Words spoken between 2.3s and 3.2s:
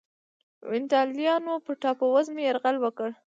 یرغل وکړ.